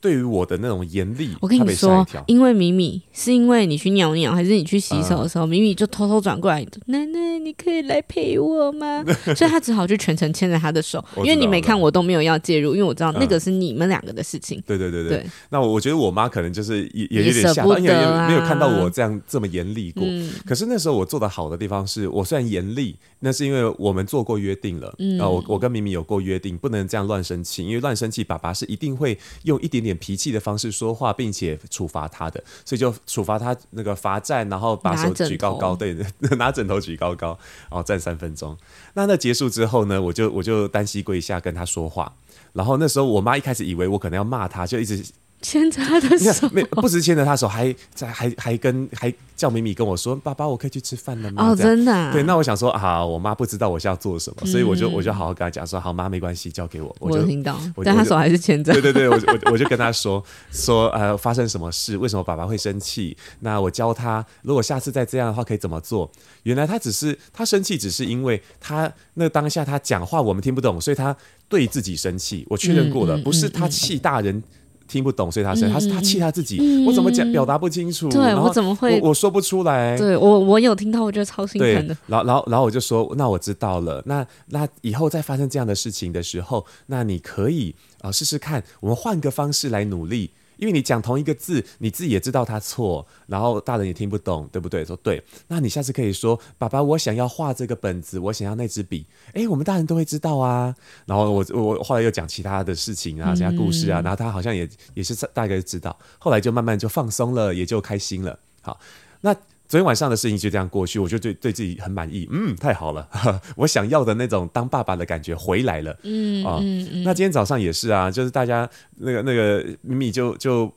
[0.00, 9.04] 对于我的那种严厉，我跟你说，因为米米是因为你去尿尿，还是你去洗手的时候，米、嗯、米就偷偷转过来，奶奶，你可以来陪我吗？
[9.36, 14.58] 所以他只好就全程牵着他的手，因为你没看，我都没有要介入，因为我知道那个是你们两个的事情。
[14.58, 15.18] 嗯、对对对对。
[15.18, 17.94] 对那我觉得我妈可能就是也也有点吓到，因为
[18.26, 20.02] 没有看到我这样这么严厉过。
[20.06, 24.94] 嗯、可是那时候我做的好的地方是，我虽然严厉，那是因为我们做过约定了。
[24.98, 25.18] 嗯。
[25.18, 29.89] 然后我我跟米米有过约定，不能这样乱生气，因为乱生气，爸爸是一定会用一点点。
[29.90, 35.96] 点脾气的方式说话，并且处罚他的，所以就处罚他那个罚站，然后把手举高高，对，
[36.38, 38.56] 拿枕头举高高，然后站三分钟。
[38.94, 42.12] 那那结束之后呢，我就我就单膝跪下跟他说话，
[42.52, 45.04] 然后那时候我妈一开始以为我可能要骂他，就一直。
[45.42, 52.12] 牵着他的手，没不止牵着他手，还在还还跟还叫米米跟我说：“爸爸，我可以去吃饭了吗？”哦，真的、啊。
[52.12, 58.70] 对，那我想说啊，我妈不知道我是要做什么，所以我就我就好好跟他讲说：“好妈，没关系，交给我。”我就我听到，但他手还是牵着。
[58.72, 60.22] 对对对，我我我就跟他说
[60.52, 61.96] 说呃，发生什么事？
[61.96, 63.16] 为什么爸爸会生气？
[63.40, 66.10] 那我教他，如果下次再这样的话，可以怎么做？
[66.42, 71.16] 原来他只是他生气，只是因为他那当下他讲话我们听不懂，所以他
[71.48, 72.46] 对自己生气。
[72.50, 74.42] 我确认过了，不是他气大人。
[74.90, 78.08] 听不懂，所以他生，他是他气他自己，嗯、我怎么讲表达不清楚？
[78.08, 79.14] 对，我怎么会我？
[79.14, 79.96] 说不出来。
[79.96, 81.96] 对我，我有听到，我觉得超心疼的。
[82.06, 84.02] 然后，然后，然后我就说，那我知道了。
[84.06, 90.30] 那那以后再发生这样的事情的时候，那你可以啊、呃、试试看，我们换个方式来努力。
[90.60, 94.84] 因为你讲同一个字，你自己也知道他错，然后大人也听不懂，对不对？
[94.84, 100.72] 说对，那你下次可以说：“爸爸，我想要画这个本子，我想要那支笔。”哎，我们大人都会知道啊。
[101.06, 105.98] 然后我我后来又讲其他的事情啊，其他故事啊，然后他好像也也是大概知道。
[106.18, 108.38] 后来就慢慢就放松了，也就开心了。
[108.62, 108.78] 好，
[109.22, 109.34] 那。
[109.70, 113.08] 昨天晚上的事情就这样过去，我就对对自己很满意，嗯，太好了，
[113.54, 120.68] 我想要的那种当爸爸的感觉回来了，嗯啊，嗯嗯、那今天早上也是啊，就是大家那个那个米米就就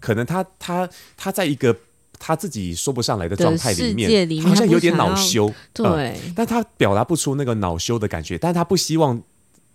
[0.00, 1.76] 可能他他他在一个
[2.18, 9.22] 他自己说不上来的状态里面，里面好像有点恼羞，对、嗯，但他表达不出那个恼羞的感觉，但他不希望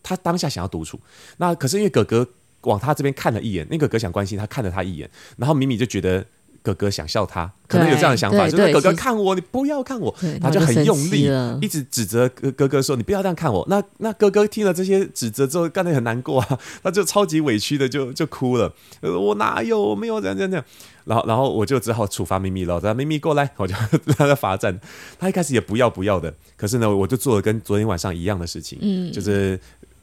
[0.04, 1.00] 他当下想要独处，
[1.38, 2.28] 那可是因为哥哥
[2.64, 6.26] 往他这边看了一眼，那个哥哥想关心他，看了他一眼，然后米米就觉得。
[6.68, 11.30] 哥哥想笑他，可能有这样的想法，就是哥哥看我，你不要看我，他就很用力，
[11.62, 18.74] 一直指责哥哥哥说：“你不要这样看我。”那那哥哥听了这些指责之后，干得很难过啊， 他就超级委屈的就就哭了。
[19.02, 20.66] 我哪有，我没有这样这样这样。
[21.06, 23.74] 然后然后我就只好处罚咪咪了，让咪咪过来，我就
[24.18, 24.78] 让他罚站。
[25.18, 29.58] 他一开始也不要不要的，可是呢，我就做了跟昨天晚上一样的事情，嗯，就是。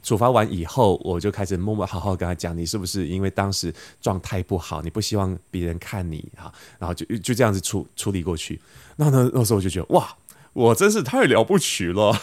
[0.05, 6.53] 处罚完以后，我就开始默默好好跟他讲，你是不是因为当时状态不好，你不希望别人看你哈？
[6.77, 8.61] 然后就就这样子处处理过去。
[8.97, 10.07] 那那那时候我就觉得哇，
[10.53, 12.15] 我真是太了不起了，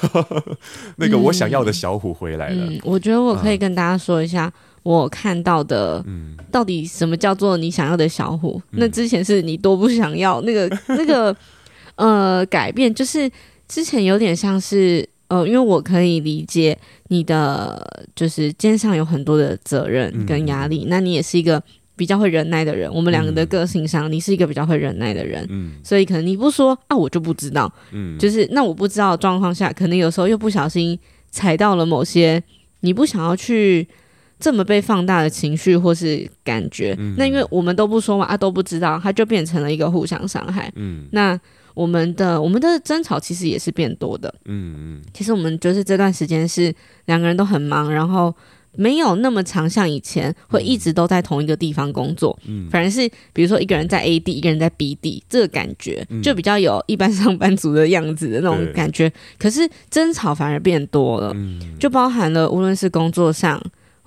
[0.95, 2.67] 那个我想要的小虎回来了。
[2.67, 4.53] 嗯嗯、我觉得我可以跟大家说一下，嗯、
[4.85, 6.05] 我看到的，
[6.53, 8.63] 到底什么叫做你想要的小虎？
[8.71, 11.37] 嗯、那之前是你多不想要那个 那个
[11.97, 13.29] 呃改变，就是
[13.67, 15.09] 之前有点像是。
[15.33, 20.85] 呃，因为我可以理解你的，就是肩上有很多的责任跟压力。
[20.85, 21.63] 嗯、那你也是一个
[21.97, 22.93] 比较会忍耐的人。
[22.93, 25.47] 我们两个的个性上，嗯、你是一个比较会忍耐的人。
[25.49, 27.73] 嗯，所以可能你不说啊，我就不知道。
[27.93, 30.99] 嗯，就是那我不知道的状况下，可能有时候又不小心
[31.31, 32.43] 踩到了某些
[32.81, 33.89] 你不想要去
[34.39, 36.95] 这么被放大的情绪或是感觉。
[36.99, 40.71] 嗯、那因为我们都不说嘛，啊都不知道，它就变成了一个互相伤害。
[40.77, 41.41] 嗯，那。
[41.75, 46.75] 我们的我们的争吵其实也是变多的，嗯嗯，其实我们就是这段时间是
[47.07, 48.35] 两个人都很忙，然后
[48.77, 59.13] 没有那么长，像以前会一直都在同一个地方工作，嗯，反而是比如说一个人在 A 地，一个人在 B 地，这个感觉就比较有一般上班族的样子的那种感觉。
[59.39, 61.37] 可是争吵反而变多了，
[61.79, 63.63] 就包含了无论是工作上。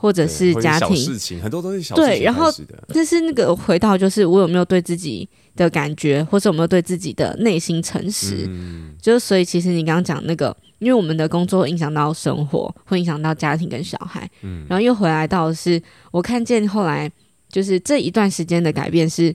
[0.05, 2.11] 或者是家庭事情，很多都是小事情。
[2.11, 2.45] 对，然后
[2.89, 8.45] 但是那个回到就是我有没有对自己的感觉，或者有没有对自己的内心诚实？
[8.47, 14.29] 嗯，就是所以其实你刚刚讲那个，因为我们的工作会影响到生活，会影响到家庭跟小孩。
[14.43, 17.11] 嗯，然后又回来到的是我看见后来
[17.49, 19.33] 就是这一段时间的改变是，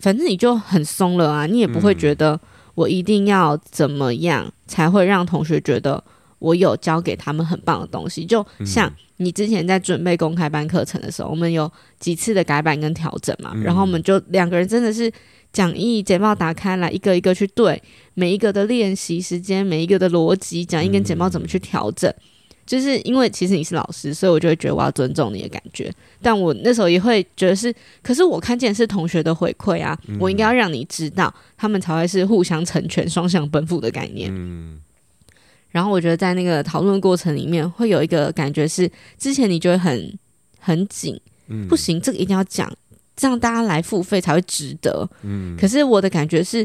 [0.00, 2.40] 反正你就很松了啊，你也不会觉得
[2.74, 6.02] 我一定要怎么样才会让同学觉得
[6.44, 8.92] 我有教给他们很棒的东西，就像。
[9.18, 13.52] 你之前在准备公开班课程的时候，我们有几次的改版跟调整嘛？
[13.54, 15.08] 嗯、然后我们就两个人真的是
[15.52, 17.80] 讲义简报打开来，一个一个去对
[18.14, 22.10] 每一个的练习时间，每一个的逻辑，讲义跟简报怎么去调整。
[22.10, 22.24] 嗯、
[22.66, 25.92] 就是因为其实你是老师，所以我就会觉得我要尊重你的感觉。
[26.20, 34.28] 但我那时候也会觉得是，可是我看见是同学的回馈啊，嗯、我应该要让你知道，他们才会是互相成全、双向奔赴的概念。
[34.34, 34.80] 嗯。
[35.74, 40.18] 然后我觉得在那个讨论过程里面，会有一个感觉是，之前你就会很
[40.60, 42.72] 很紧，嗯，不行，这个一定要讲，
[43.16, 45.56] 这样大家来付费才会值得，嗯。
[45.58, 46.64] 可是我的感觉是，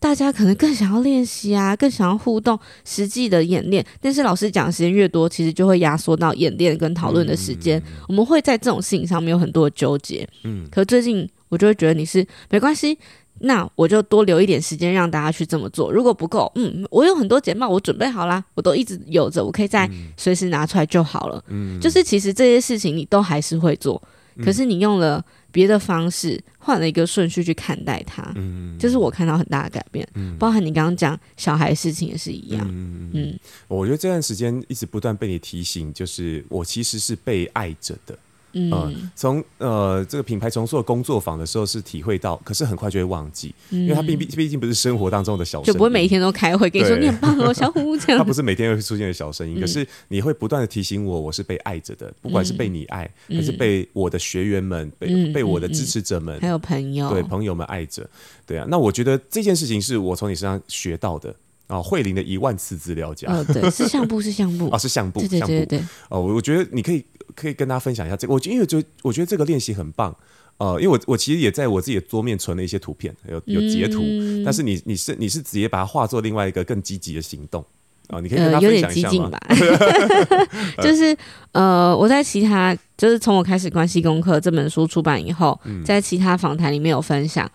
[0.00, 3.84] 大家可能更想要练习啊， 更想要互动，实际的演练。
[4.00, 7.78] 但是老师讲的时间越多，其实就会压缩到演练跟讨论的时间。
[7.80, 10.66] 嗯，我们会在这种事情上面有很多的纠结，嗯。
[10.70, 12.98] 可最近我就会觉得你是没关系。
[13.42, 15.92] 那我就多留一点时间让大家去这么做。
[15.92, 21.44] 如果不够，嗯，我有很多简报，我准备好啦，我都一直有着，我可以再随时拿出来就好了。
[21.48, 24.00] 嗯，就是其实这些事情你都还是会做，
[24.44, 38.16] 可是你用了别的方式，换了一个顺序去看待它，嗯，就是我看到很大的改变，嗯，包含你刚刚讲小孩的事情也是一样，嗯嗯，我觉得这段时间一直不断被你提醒，就是我其实是被爱着的。
[38.52, 48.18] 嗯，从呃这个品牌重塑工作坊的时候是体会到，可是很快就会忘记，嗯、因为它毕毕毕竟不是生活当中的小声音，就不会每一天都开会跟你说你很棒哦，小虎 这样。
[48.18, 58.08] 他不是每天会出现的小声音，嗯、可是你会不断的提醒我，我是被爱着的，不管是被你爱，嗯、还是被我的学员们、被、嗯、被我的支持者们，还有朋友，对朋友们爱着，
[58.46, 58.66] 对啊。
[58.68, 61.34] 那我觉得这件事情是我从你身上学到的
[61.72, 65.80] 啊，慧玲的一万次资料夹，哦，对， 是相簿，是相簿，哦，是相簿，对对对对，对，
[66.10, 67.04] 哦，我我觉得你可以。
[67.34, 70.14] 可以跟大家分享一下这个，我因为就我觉得这个练习很棒，
[70.58, 77.62] 呃，因为我我其实也在我自己的桌面存了一些图片，有有截图，嗯、但是你你是你是直接把它化作另外一个更积极的行动。
[78.08, 79.30] 啊、呃，你可以跟他分享一下吗？
[79.48, 81.16] 呃、有点激进吧 就是
[81.52, 87.50] 呃，我在其他就是从我开始关系功课这本书出版以后，嗯、在其他访谈里面有分享，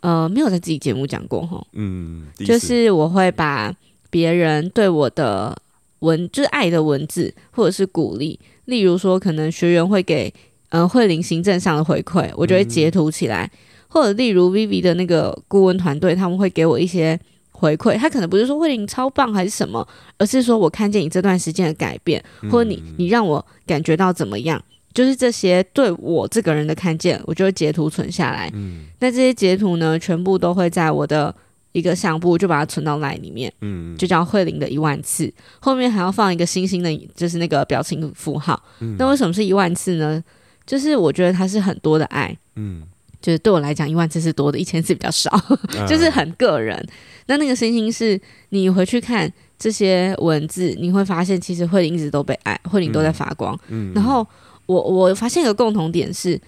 [0.00, 3.74] 呃，没有在自己节目讲过哈，嗯，就是我会把
[4.10, 5.56] 别人对我的
[6.00, 8.38] 文就是爱的文字或者是鼓励。
[8.66, 10.32] 例如说，可能学员会给
[10.68, 13.50] 呃慧玲行政上的回馈，我就会截图起来；嗯、
[13.88, 17.18] 或者例如 Vivi 的那个顾问团队，他们会给我一些
[17.50, 17.96] 回馈。
[17.96, 28.50] 他可能不是说慧玲超棒还是什么，而是说我看见你这段时间的改变，或者你你让我感觉到怎么样，就是这些对我这个人的看见，我就会截图存下来。
[28.54, 31.34] 嗯，那这些截图呢，全部都会在我的。
[31.72, 38.60] 一个相簿就把它存到 LINE 里面，嗯，就叫慧玲的一万次，后面还要放一个星星的，就是那个表情符号。
[38.80, 40.20] 嗯，那为什么是一万次呢？
[40.66, 42.82] 就是我觉得它是很多的爱，嗯，
[43.20, 45.30] 就是对我来讲一万次是多的，一千次比较少，
[45.76, 46.84] 嗯、就是很个人。
[47.26, 53.56] 那那个星星是你回去看这些文字，你会发现其实慧玲一直都被爱，慧玲都在发光。
[53.68, 54.26] 嗯，然后
[54.68, 56.40] 我我发现一个共同点是。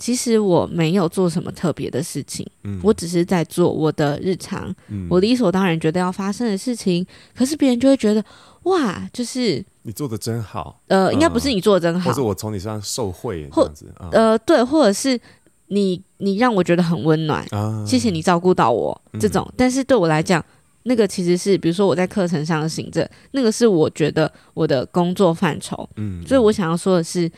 [0.00, 7.04] 其实我没有做什么特别的事情，嗯，我只是在做我的日常，嗯，我理所当然觉得要发生的事情，
[7.34, 8.24] 可是别人就会觉得，
[8.62, 15.18] 哇，就是你做的真好，呃，应该不是你做的真好，或者我从你身上受贿这样子，呃，对，或者是
[15.66, 20.44] 你你让我觉得很温暖，啊，谢谢你照顾到我这种，但是对我来讲，
[20.84, 27.28] 那个其实是比如说我在课程上的行政，那个是我觉得我的工作范畴，嗯，所以我想要说的是。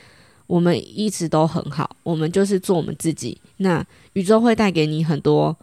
[0.51, 3.41] 我们一直都很好，我们就是做我们自己。
[3.59, 3.85] 那
[4.15, 5.57] 宇宙会带给你很多，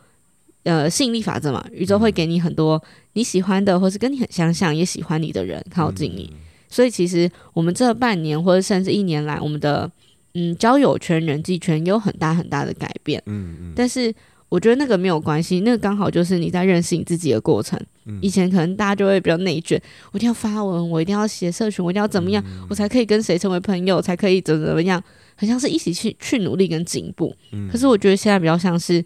[0.64, 2.82] 呃，吸引力法则嘛，宇宙会给你很多
[3.14, 6.30] 你喜欢的，或是跟你很相像也喜欢你的人靠近你。
[6.32, 9.92] 嗯、所以其实我们这半年或者甚至一年来，我们的
[10.34, 13.22] 嗯交友圈、人际圈有很大很大的改变。
[13.26, 14.14] 嗯嗯，但是。
[14.50, 17.78] 我觉得那个没有关系，那个刚好就是你在认识你自己的过程。
[18.06, 19.82] 嗯、以前可能大家就会比较内卷，
[20.14, 25.04] 我一定要发文，我一定要写社群，我一定要怎么样，嗯、我才可以跟谁成为朋友，才可以怎么怎么样，
[25.36, 27.36] 很像是一起去去努力跟进步。
[27.52, 29.04] 嗯、可是我觉得现在比较像是，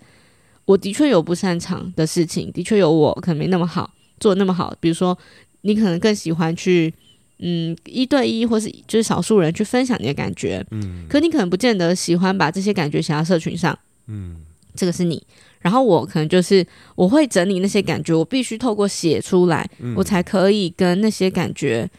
[0.66, 4.72] 我的确有不擅长的事情，的确有我可能没那么好做那么好。
[4.80, 5.18] 比如说，
[5.62, 6.94] 你可能更喜欢去
[7.40, 10.64] 嗯一对一，或是就是少数人去分享你的感觉。
[10.70, 13.76] 嗯，可你可能不见得喜欢把这些感觉写到社群上。
[14.06, 14.36] 嗯。
[14.76, 15.22] 这个是你，
[15.60, 21.90] 然后我可能就是我会整理那些感觉，我必须透过写出来，嗯、我才可以跟那些感觉，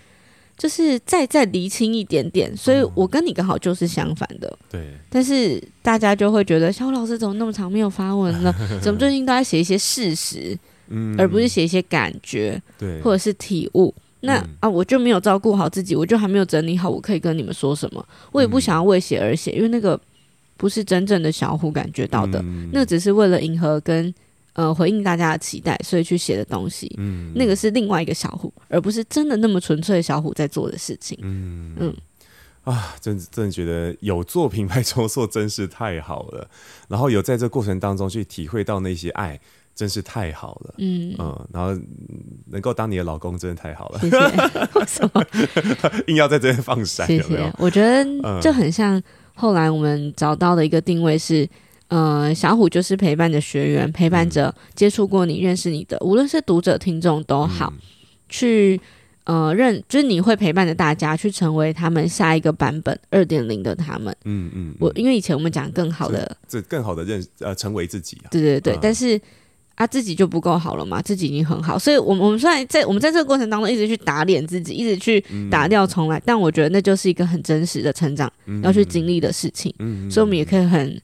[0.56, 2.56] 就是再再厘清一点点。
[2.56, 4.98] 所以我跟你刚好就是相反的，对、嗯。
[5.10, 8.54] 但是大家就会觉得小虎老师怎么那么长没有发文了？
[8.80, 10.58] 怎么最近都在写一些事实，
[10.88, 13.94] 嗯，而不是写一些感觉，对，或者是体悟。
[14.20, 18.04] 那、嗯、啊，我就没有照顾好自己，我就还没有整理好，我可以跟你们说什么？
[18.30, 20.00] 我也不想要为写而写，因为那个。
[20.56, 24.14] 不是真正的小虎感觉到的，嗯、那只是为了迎合跟
[24.52, 26.94] 呃回应大家的期待，所以去写的东西。
[26.98, 31.18] 嗯，那个是另外一个小虎，而不是真的那么纯粹的小虎在做的事情。
[31.22, 31.96] 嗯嗯
[32.62, 36.48] 啊，真真的觉得有做品牌重塑真是太好了，
[36.86, 39.40] 然后有在这过程当中去体会到那些爱，
[39.74, 40.74] 真是太好了。
[40.78, 41.76] 嗯嗯，然后
[42.50, 43.98] 能够当你的老公，真的太好了。
[43.98, 44.16] 谢谢。
[44.78, 45.24] 为什么
[46.06, 47.04] 硬要在这边放闪？
[47.08, 47.22] 谢谢。
[47.22, 47.52] 有没有？
[47.58, 49.02] 我觉得就很像。
[49.34, 51.48] 后来我们找到的一个定位是，
[51.88, 57.80] 呃，小虎就是陪伴着学员，陪伴着接触过你、认识你的，无论是读者、听众都好，嗯、
[58.28, 58.80] 去
[59.24, 64.14] 呃认，就是你会陪伴着大家去成为他们下一个版本二点零的他们。
[64.24, 68.28] 嗯嗯，嗯我因为以前我们讲更好的，这更好的认呃成为自己啊。
[68.30, 69.20] 对对对，嗯、但是。
[69.82, 71.02] 他、啊、自己就不够好了嘛？
[71.02, 79.74] 自己已经很好，所以，我们我们虽然在我们在这个过程当中一直去打脸自己，一直去打掉重来，嗯、但我觉得那就是一个很真实的成长，嗯、要去经历的事情。
[79.80, 81.02] 嗯、所以，我们也可以很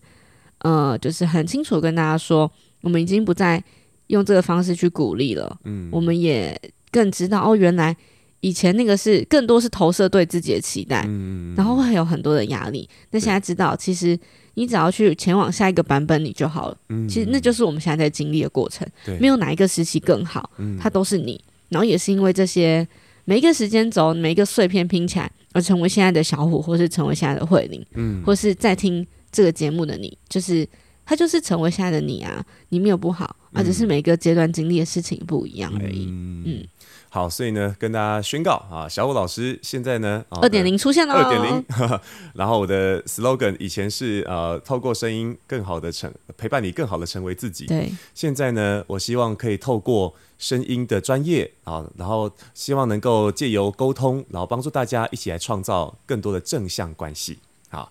[0.59, 2.49] 呃，就是很清楚跟大家说，
[2.83, 3.61] 我们已经不再
[4.07, 5.59] 用这个方式去鼓励了。
[5.65, 6.57] 嗯，我们也
[6.93, 7.97] 更知道哦，原来
[8.41, 12.89] 以前那个是更多是投射对自己的期待，嗯，然后会有很多的压力。
[13.11, 14.19] 那现在知道，其实
[14.55, 16.77] 你只要去前往下一个版本，你就好了。
[16.89, 18.87] 嗯，其实那就是我们现在在经历的过程。
[19.19, 21.41] 没有哪一个时期更好，嗯，它都是你。
[21.69, 22.87] 然后也是因为这些
[23.25, 30.67] 每一个时间轴、每一个碎片拼起来，而成为现在的小虎，或是成为现在的慧玲，嗯，或是在听这个节目的你，就是
[31.05, 32.45] 他就是成为现在的你啊。
[32.71, 36.07] 你没有不好，而只是每个阶段经历的事情不一样而已。
[36.09, 36.65] 嗯。
[37.09, 41.65] 嗯好，所以呢，跟大家宣告啊，小五老师现在呢，二点零出现了，二点零。
[42.35, 47.67] 然后我的 slogan 以前是呃，透过声音更好的成陪伴你，更好的成为自己。
[47.67, 57.39] 对，现在呢，我希望可以透过声音的专业啊，然后希望能够借由沟通，然后帮助大家一起来创造更多的正向关系。
[57.71, 57.91] 好。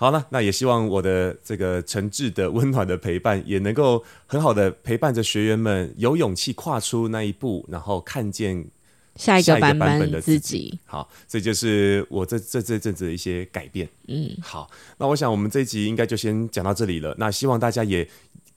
[0.00, 8.64] 好了，那也希望我的这个诚挚的、温暖的陪伴，也能够很好的陪伴着学员们，有勇气跨出那一步，然后看见
[9.16, 10.78] 下一个版本的自己。
[10.86, 13.88] 好，这就是我这这这阵子的一些改变。
[14.06, 17.12] 嗯，好，那我想我们这一集应该就先讲到这里了。
[17.18, 18.08] 那希望大家也。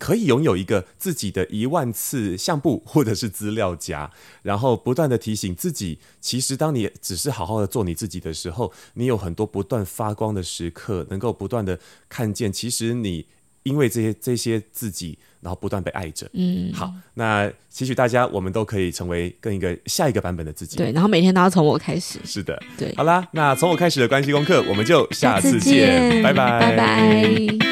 [0.02, 4.10] 可以拥有一个自己的一万次相簿或者是资料夹，
[4.42, 11.80] 然后不断的提醒自己，其实当你只是好好的做你自己的时候，你有很多不断发光的时刻，能够不断的
[12.10, 13.28] 看见，其实你
[13.62, 16.28] 因为这些这些自己，然后不断被爱着。
[16.34, 20.78] 嗯，好，那期许大家，我们都可以成为更一个下一个版本的自己。
[20.78, 22.18] 对，然后每天都要从我开始。
[22.26, 22.92] 是的，对。
[22.96, 27.71] 好啦，那从我开始的关系功课，我们就下次见，下次见，拜拜，拜拜。